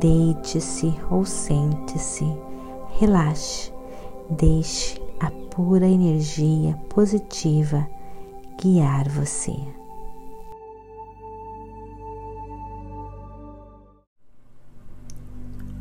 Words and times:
Deite-se 0.00 0.92
ou 1.10 1.24
sente-se, 1.24 2.24
relaxe, 2.98 3.72
deixe 4.30 5.00
a 5.20 5.30
pura 5.30 5.86
energia 5.86 6.74
positiva 6.88 7.86
guiar 8.60 9.08
você. 9.08 9.54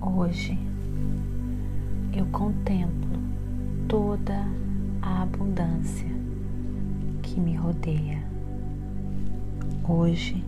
Hoje 0.01 0.59
eu 2.13 2.25
contemplo 2.27 3.19
toda 3.87 4.45
a 5.01 5.23
abundância 5.23 6.09
que 7.23 7.39
me 7.39 7.55
rodeia. 7.55 8.21
Hoje 9.87 10.43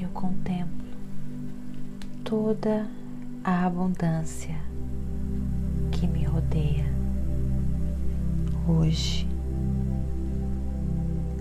eu 0.00 0.08
contemplo 0.10 0.79
toda 2.24 2.86
a 3.42 3.66
abundância 3.66 4.56
que 5.90 6.06
me 6.06 6.24
rodeia. 6.24 6.84
Hoje 8.68 9.26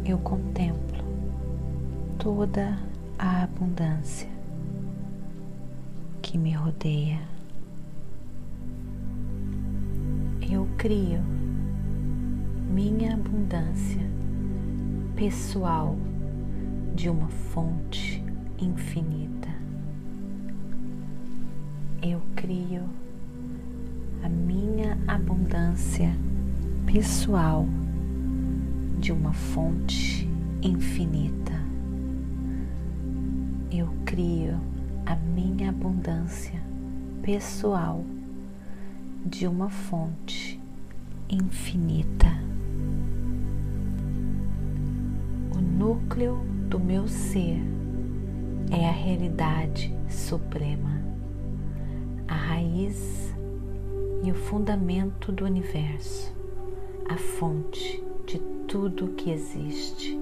eu 0.05 0.17
contemplo 0.17 1.03
toda 2.17 2.77
a 3.17 3.43
abundância 3.43 4.29
que 6.21 6.37
me 6.37 6.53
rodeia. 6.53 7.19
Eu 10.49 10.67
crio 10.77 11.21
minha 12.71 13.13
abundância 13.13 14.09
pessoal 15.15 15.95
de 16.95 17.09
uma 17.09 17.27
fonte 17.27 18.23
infinita 18.57 19.38
eu 22.01 22.21
crio 22.33 22.83
a 24.23 24.29
minha 24.29 24.97
abundância 25.05 26.15
pessoal 26.85 27.67
de 28.97 29.11
uma 29.11 29.33
fonte 29.33 30.27
infinita. 30.61 31.59
Eu 33.69 33.89
crio 34.05 34.57
a 35.05 35.15
minha 35.15 35.69
abundância 35.69 36.61
pessoal 37.21 38.03
de 39.25 39.45
uma 39.45 39.69
fonte 39.69 40.59
infinita. 41.29 42.27
O 45.53 45.59
núcleo 45.59 46.39
do 46.69 46.79
meu 46.79 47.09
ser 47.09 47.61
é 48.71 48.87
a 48.87 48.91
realidade 48.91 49.93
suprema 50.09 51.08
a 52.29 52.35
raiz 52.35 53.35
e 54.23 54.31
o 54.31 54.35
fundamento 54.35 55.31
do 55.31 55.45
universo, 55.45 56.31
a 57.09 57.17
fonte 57.17 58.03
de 58.27 58.37
tudo 58.67 59.07
que 59.13 59.31
existe. 59.31 60.15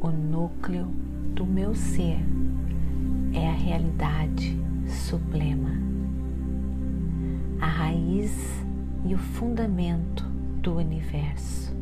O 0.00 0.08
núcleo 0.08 0.86
do 1.34 1.44
meu 1.44 1.74
ser 1.74 2.18
é 3.34 3.46
a 3.46 3.52
realidade 3.52 4.58
suprema, 4.88 5.70
a 7.60 7.66
raiz 7.66 8.64
e 9.04 9.14
o 9.14 9.18
fundamento 9.18 10.24
do 10.62 10.76
universo, 10.76 11.76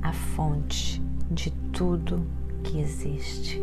a 0.00 0.12
fonte 0.14 1.02
de 1.30 1.50
tudo 1.70 2.24
que 2.64 2.80
existe. 2.80 3.60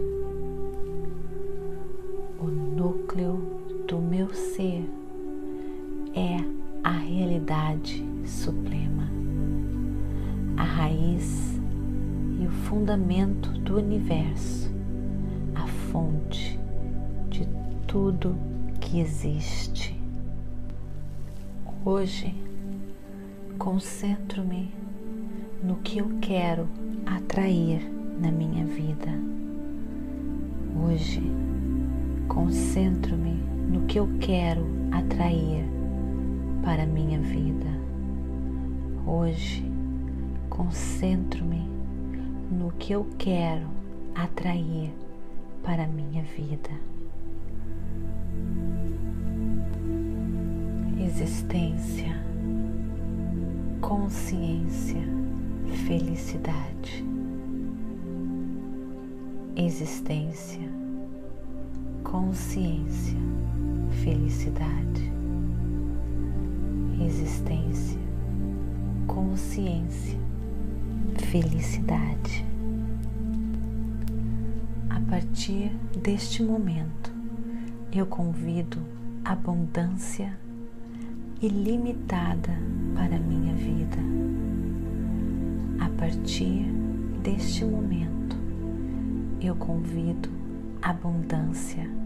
O 2.37 2.45
núcleo 2.45 3.64
do 3.87 3.99
meu 3.99 4.33
ser 4.33 4.83
é 6.15 6.37
a 6.83 6.91
realidade 6.91 8.03
suprema, 8.25 9.07
a 10.57 10.63
raiz 10.63 11.59
e 12.41 12.47
o 12.47 12.51
fundamento 12.51 13.49
do 13.59 13.77
universo, 13.77 14.71
a 15.53 15.67
fonte 15.67 16.59
de 17.29 17.47
tudo 17.85 18.35
que 18.81 18.99
existe. 18.99 19.95
Hoje, 21.83 22.33
concentro-me 23.59 24.73
no 25.63 25.75
que 25.77 25.99
eu 25.99 26.09
quero 26.21 26.67
atrair 27.05 27.87
na 28.19 28.31
minha 28.31 28.65
vida. 28.65 29.11
Hoje, 30.83 31.21
concentro-me 32.27 33.54
no 33.75 33.85
que 33.87 33.99
eu 33.99 34.07
quero 34.21 34.65
atrair 34.89 35.65
para 36.63 36.83
a 36.83 36.85
minha 36.85 37.19
vida. 37.19 37.67
Hoje, 39.05 39.69
concentro-me 40.49 41.67
no 42.49 42.71
que 42.79 42.93
eu 42.93 43.05
quero 43.17 43.67
atrair 44.15 44.93
para 45.61 45.83
a 45.83 45.87
minha 45.87 46.23
vida. 46.23 46.69
Existência, 50.97 52.15
consciência, 53.81 55.03
felicidade. 55.85 57.03
Existência, 59.53 60.84
consciência, 62.15 63.17
felicidade, 64.01 65.11
existência, 67.05 67.99
consciência, 69.05 70.17
felicidade. 71.29 72.45
A 74.89 75.01
partir 75.09 75.73
deste 76.01 76.41
momento, 76.41 77.11
eu 77.91 78.05
convido 78.05 78.77
abundância 79.25 80.37
ilimitada 81.41 82.57
para 82.95 83.17
a 83.17 83.19
minha 83.19 83.53
vida. 83.55 83.97
A 85.83 85.89
partir 85.99 86.63
deste 87.21 87.65
momento, 87.65 88.37
eu 89.41 89.53
convido 89.57 90.29
abundância 90.81 92.04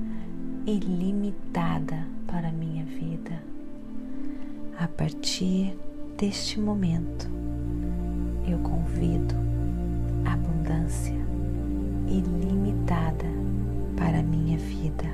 ilimitada 0.69 2.05
para 2.27 2.51
minha 2.51 2.85
vida. 2.85 3.41
A 4.77 4.87
partir 4.87 5.75
deste 6.15 6.59
momento, 6.59 7.27
eu 8.47 8.59
convido 8.59 9.33
abundância 10.23 11.15
ilimitada 12.07 13.25
para 13.97 14.21
minha 14.21 14.59
vida. 14.59 15.05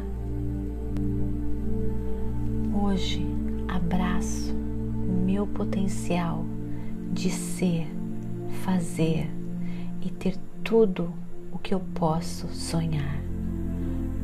Hoje 2.74 3.26
abraço 3.70 4.54
o 4.54 5.26
meu 5.26 5.48
potencial 5.48 6.46
de 7.14 7.30
ser, 7.30 7.88
fazer 8.66 9.30
e 10.02 10.10
ter 10.10 10.38
tudo 10.66 11.14
o 11.52 11.58
que 11.58 11.74
eu 11.74 11.80
posso 11.94 12.48
sonhar. 12.50 13.24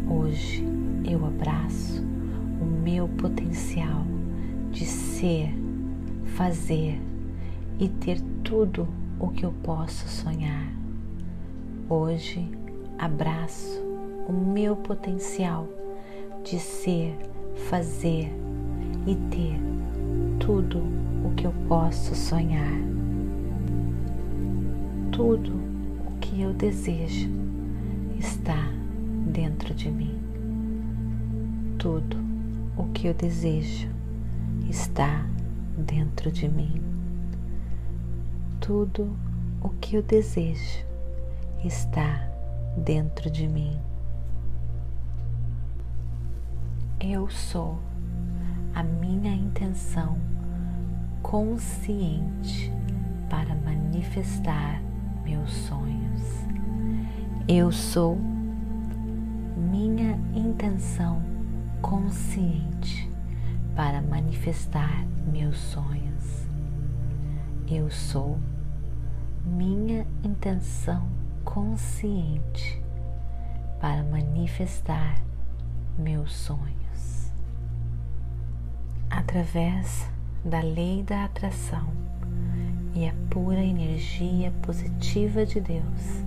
Hoje 0.10 0.66
eu 1.04 1.26
abraço 1.26 2.04
o 2.62 2.66
meu 2.66 3.08
potencial 3.08 4.06
de 4.72 4.86
ser, 4.86 5.52
fazer 6.36 7.02
e 7.80 7.90
ter 7.90 8.22
tudo 8.44 8.88
o 9.20 9.30
que 9.30 9.44
eu 9.44 9.54
posso 9.64 10.08
sonhar. 10.08 10.72
Hoje 11.90 12.48
abraço 12.98 13.82
o 14.28 14.32
meu 14.32 14.76
potencial 14.76 15.68
de 16.44 16.60
ser, 16.60 17.18
fazer 17.70 18.32
e 19.08 19.16
ter 19.30 19.60
tudo 20.40 20.80
o 21.26 21.34
que 21.36 21.46
eu 21.46 21.54
posso 21.68 22.16
sonhar. 22.16 22.80
Tudo 25.12 25.52
o 26.08 26.20
que 26.20 26.42
eu 26.42 26.54
desejo 26.54 27.30
está 28.20 28.72
dentro 29.26 29.74
de 29.74 29.90
mim 29.90 30.21
tudo 31.82 32.16
o 32.78 32.84
que 32.94 33.08
eu 33.08 33.14
desejo 33.16 33.90
está 34.70 35.26
dentro 35.76 36.32
de 36.32 36.48
mim. 36.48 36.80
Tudo 38.60 39.18
o 39.60 39.70
que 39.70 39.96
eu 39.96 40.04
desejo 40.04 40.86
está 41.66 42.30
dentro 42.78 43.32
de 43.32 43.48
mim. 43.48 43.76
Eu 47.00 47.28
sou 47.32 47.80
a 48.76 48.84
minha 48.84 49.34
intenção 49.34 50.20
consciente 51.24 52.72
para 53.28 53.56
manifestar 53.56 54.80
meus 55.24 55.52
sonhos. 55.52 56.46
Eu 57.48 57.72
sou 57.72 58.20
minha 59.58 60.12
intenção 60.36 61.31
consciente 61.82 63.10
para 63.76 64.02
manifestar 64.02 65.06
meus 65.32 65.58
sonhos. 65.58 66.48
Eu 67.68 67.90
sou 67.90 68.38
minha 69.46 70.06
intenção 70.24 71.08
consciente 71.44 72.82
para 73.80 74.04
manifestar 74.04 75.22
meus 75.98 76.36
sonhos. 76.36 77.32
Através 79.10 80.10
da 80.46 80.62
lei 80.62 81.04
da 81.04 81.26
atração 81.26 81.88
e 82.94 83.08
a 83.08 83.14
pura 83.30 83.62
energia 83.62 84.52
positiva 84.62 85.46
de 85.46 85.60
Deus, 85.60 86.24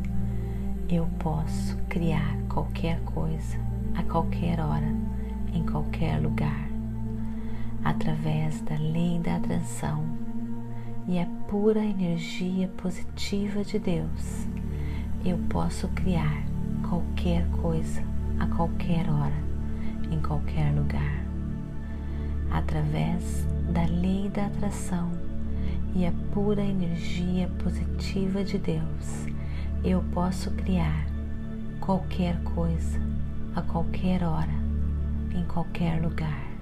eu 0.88 1.06
posso 1.18 1.76
criar 1.88 2.36
qualquer 2.48 3.00
coisa, 3.00 3.58
a 3.94 4.02
qualquer 4.02 4.60
hora, 4.60 4.94
em 5.54 5.64
qualquer 5.64 6.20
lugar. 6.20 6.68
Através 7.84 8.60
da 8.62 8.76
lei 8.76 9.18
da 9.18 9.36
atração 9.36 10.04
e 11.06 11.18
a 11.18 11.26
pura 11.48 11.84
energia 11.84 12.68
positiva 12.76 13.62
de 13.62 13.78
Deus, 13.78 14.46
eu 15.24 15.38
posso 15.48 15.88
criar 15.88 16.44
qualquer 16.88 17.46
coisa, 17.62 18.02
a 18.38 18.46
qualquer 18.46 19.08
hora, 19.08 19.44
em 20.10 20.20
qualquer 20.20 20.74
lugar. 20.74 21.24
Através 22.50 23.46
da 23.72 23.84
lei 23.84 24.28
da 24.28 24.46
atração 24.46 25.10
e 25.94 26.06
a 26.06 26.12
pura 26.32 26.62
energia 26.62 27.48
positiva 27.62 28.42
de 28.42 28.58
Deus, 28.58 29.26
eu 29.84 30.02
posso 30.12 30.50
criar 30.52 31.06
qualquer 31.80 32.42
coisa, 32.42 32.98
a 33.54 33.62
qualquer 33.62 34.22
hora, 34.24 34.63
em 35.34 35.44
qualquer 35.44 36.00
lugar. 36.00 36.54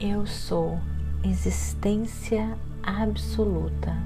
Eu 0.00 0.26
sou 0.26 0.78
existência 1.22 2.58
absoluta. 2.82 3.96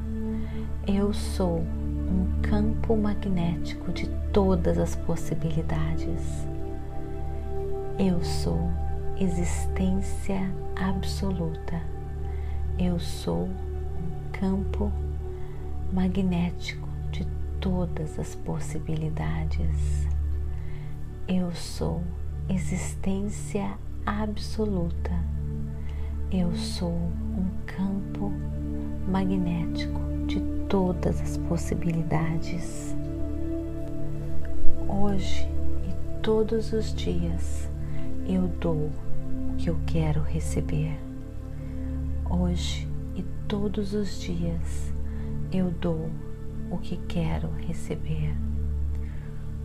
Eu 0.86 1.12
sou 1.12 1.58
um 1.58 2.40
campo 2.42 2.96
magnético 2.96 3.90
de 3.92 4.08
todas 4.32 4.78
as 4.78 4.94
possibilidades. 4.94 6.46
Eu 7.98 8.22
sou 8.22 8.70
existência 9.18 10.48
absoluta. 10.76 11.82
Eu 12.78 13.00
sou 13.00 13.44
um 13.46 14.30
campo 14.32 14.92
magnético 15.92 16.88
de 17.10 17.26
todas 17.60 18.18
as 18.18 18.34
possibilidades. 18.36 20.07
Eu 21.30 21.52
sou 21.52 22.02
existência 22.48 23.76
absoluta. 24.06 25.12
Eu 26.32 26.54
sou 26.54 26.90
um 26.90 27.50
campo 27.66 28.32
magnético 29.06 30.00
de 30.26 30.40
todas 30.70 31.20
as 31.20 31.36
possibilidades. 31.36 32.96
Hoje 34.88 35.46
e 35.86 36.22
todos 36.22 36.72
os 36.72 36.94
dias 36.94 37.68
eu 38.26 38.48
dou 38.58 38.90
que 39.58 39.68
eu 39.68 39.78
quero 39.84 40.22
receber. 40.22 40.98
Hoje 42.24 42.88
e 43.14 43.22
todos 43.46 43.92
os 43.92 44.18
dias 44.18 44.94
eu 45.52 45.70
dou 45.72 46.10
o 46.70 46.78
que 46.78 46.96
quero 47.06 47.50
receber. 47.66 48.34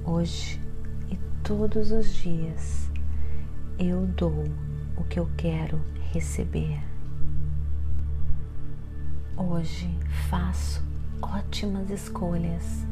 Hoje 0.06 0.59
todos 1.44 1.92
os 1.92 2.16
dias 2.16 2.90
eu 3.78 4.07
dou 4.07 4.45
o 4.95 5.04
que 5.04 5.19
eu 5.19 5.30
quero 5.36 5.78
receber. 6.13 6.80
Hoje 9.36 9.90
faço 10.30 10.81
ótimas 11.22 11.90
escolhas 11.90 12.86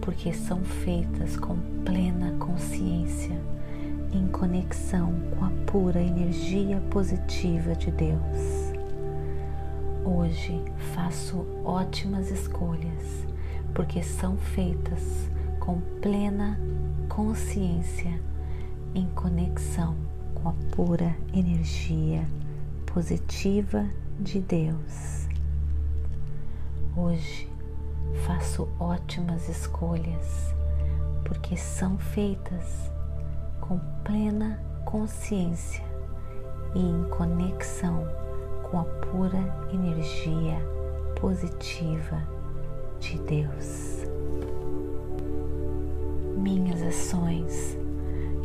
porque 0.00 0.32
são 0.32 0.64
feitas 0.64 1.36
com 1.36 1.56
plena 1.84 2.32
consciência 2.32 3.40
em 4.12 4.26
conexão 4.26 5.14
com 5.38 5.44
a 5.44 5.50
pura 5.64 6.02
energia 6.02 6.80
positiva 6.90 7.76
de 7.76 7.92
Deus. 7.92 8.72
Hoje 10.04 10.60
faço 10.96 11.46
ótimas 11.64 12.28
escolhas 12.28 13.24
porque 13.72 14.02
são 14.02 14.36
feitas 14.36 15.30
com 15.60 15.80
plena 16.02 16.58
consciência 17.08 18.20
em 18.94 19.06
conexão 19.10 19.96
com 20.34 20.48
a 20.48 20.52
pura 20.74 21.14
energia 21.32 22.26
positiva 22.86 23.86
de 24.20 24.40
Deus. 24.40 25.26
Hoje 26.96 27.48
faço 28.26 28.68
ótimas 28.78 29.48
escolhas 29.48 30.54
porque 31.24 31.56
são 31.56 31.98
feitas 31.98 32.90
com 33.60 33.78
plena 34.04 34.60
consciência 34.84 35.84
e 36.74 36.80
em 36.80 37.04
conexão 37.04 38.06
com 38.70 38.80
a 38.80 38.84
pura 38.84 39.38
energia 39.72 40.58
positiva 41.20 42.22
de 43.00 43.18
Deus. 43.20 44.04
Minhas 46.44 46.82
ações 46.82 47.78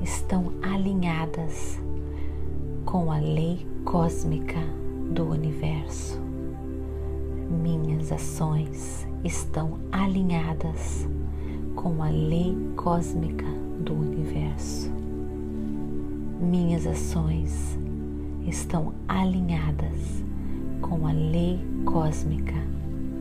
estão 0.02 0.54
alinhadas 0.62 1.78
com 2.86 3.12
a 3.12 3.18
lei 3.18 3.68
cósmica 3.84 4.62
do 5.12 5.26
universo. 5.26 6.18
Minhas 7.50 8.10
ações 8.14 9.06
estão 9.26 9.78
alinhadas 9.92 11.06
com 11.76 12.02
a 12.02 12.10
lei 12.10 12.56
cósmica 12.78 13.48
do 13.82 13.94
universo 13.94 14.90
minhas 16.40 16.88
ações 16.88 17.78
estão 18.48 18.94
alinhadas 19.10 20.24
com 20.82 21.06
a 21.06 21.12
lei 21.12 21.60
cósmica 21.84 22.56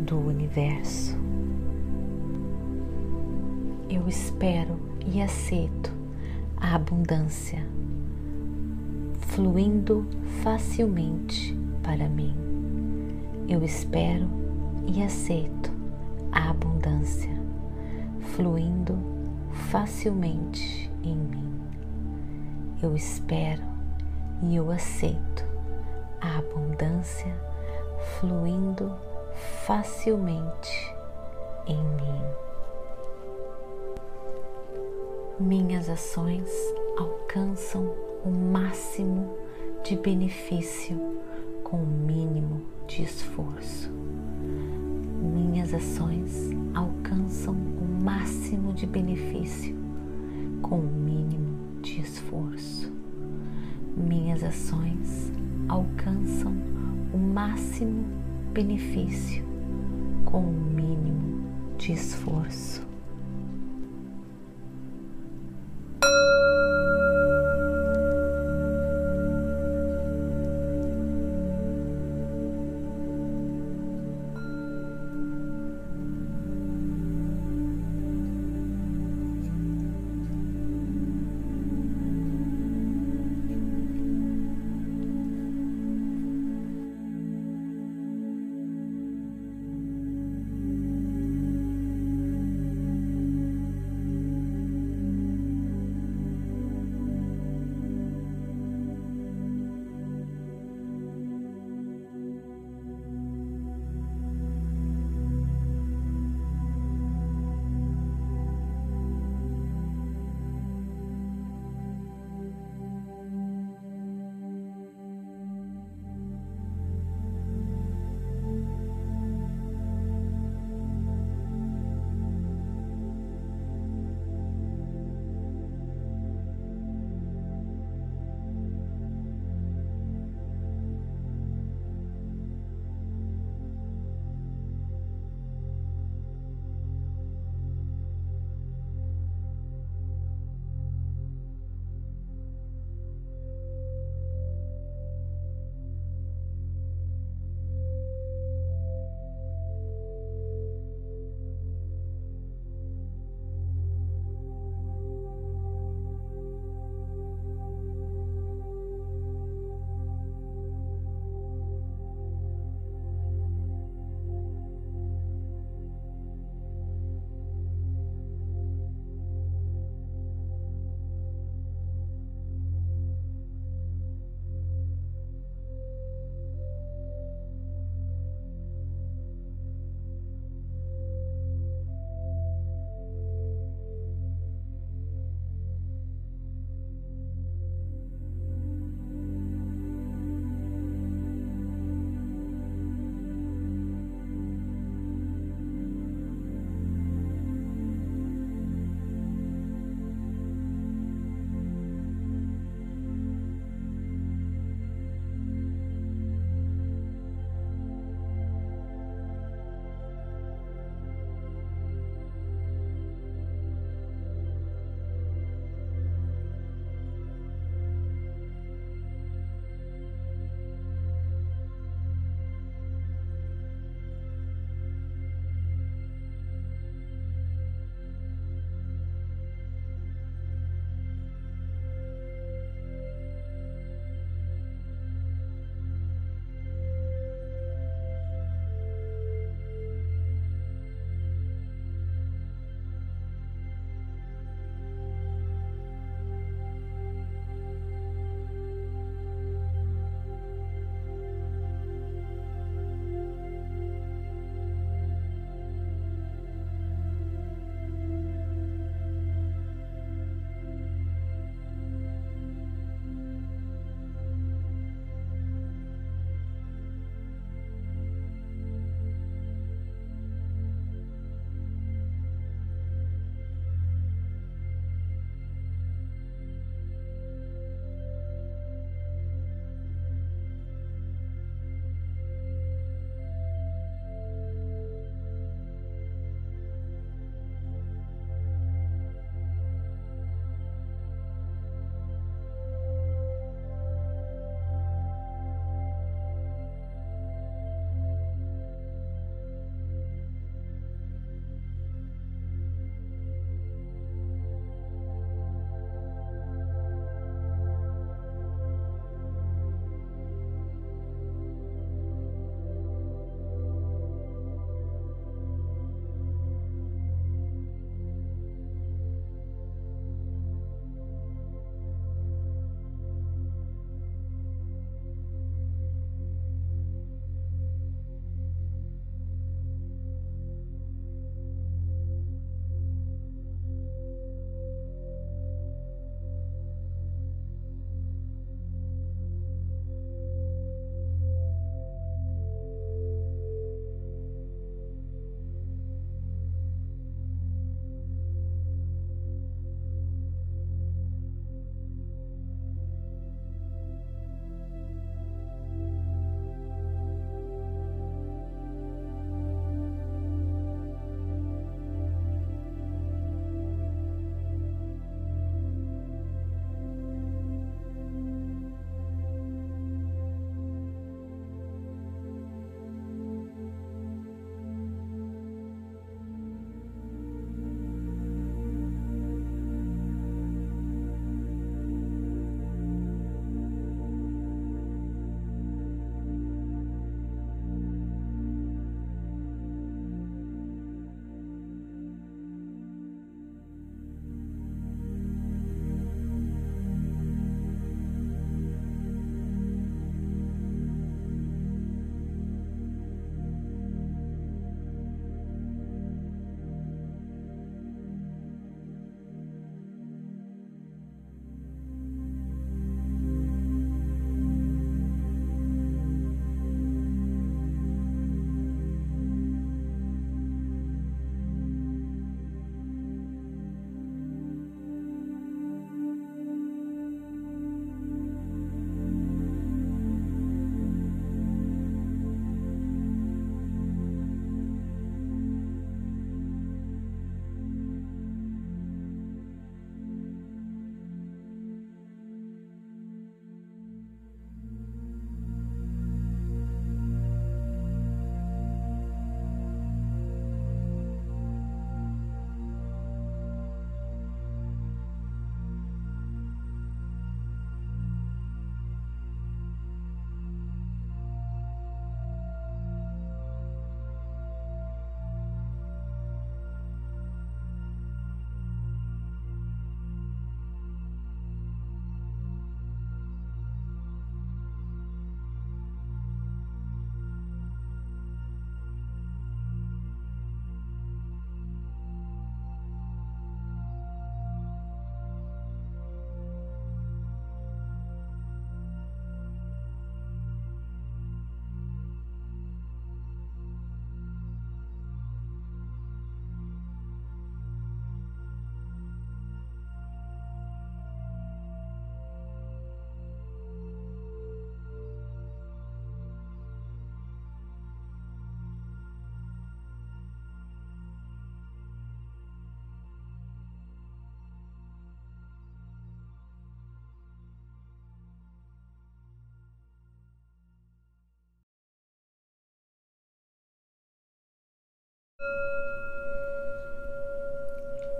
do 0.06 0.16
universo. 0.18 1.27
Eu 3.98 4.08
espero 4.08 4.78
e 5.04 5.20
aceito 5.20 5.92
a 6.56 6.76
abundância 6.76 7.66
fluindo 9.18 10.06
facilmente 10.42 11.58
para 11.82 12.08
mim. 12.08 12.34
Eu 13.48 13.64
espero 13.64 14.28
e 14.86 15.02
aceito 15.02 15.72
a 16.30 16.50
abundância 16.50 17.36
fluindo 18.36 18.96
facilmente 19.70 20.88
em 21.02 21.16
mim 21.16 21.48
eu 22.80 22.94
espero 22.94 23.62
e 24.42 24.54
eu 24.54 24.70
aceito 24.70 25.44
a 26.20 26.38
abundância 26.38 27.34
fluindo 28.20 28.94
facilmente 29.66 30.94
em 31.66 31.82
mim. 31.82 32.47
Minhas 35.40 35.88
ações 35.88 36.50
alcançam 36.99 37.95
o 38.25 38.28
máximo 38.28 39.37
de 39.85 39.95
benefício 39.95 40.99
com 41.62 41.76
o 41.76 41.87
mínimo 41.87 42.62
de 42.88 43.04
esforço. 43.04 43.88
Minhas 45.23 45.73
ações 45.73 46.50
alcançam 46.75 47.54
o 47.54 48.02
máximo 48.02 48.73
de 48.73 48.85
benefício 48.85 49.76
com 50.61 50.80
o 50.80 50.83
mínimo 50.83 51.57
de 51.83 52.00
esforço. 52.00 52.92
Minhas 53.97 54.42
ações 54.42 55.30
alcançam 55.68 56.52
o 57.14 57.16
máximo 57.16 58.04
benefício 58.52 59.45
com 60.25 60.40
o 60.40 60.52
mínimo 60.52 61.45
de 61.78 61.92
esforço. 61.92 62.88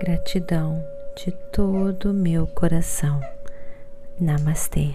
Gratidão 0.01 0.85
de 1.17 1.33
todo 1.33 2.13
o 2.13 2.15
meu 2.15 2.47
coração. 2.47 3.21
Namastê. 4.21 4.95